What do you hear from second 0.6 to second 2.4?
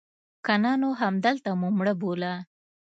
نه نو همدلته مو مړه بوله.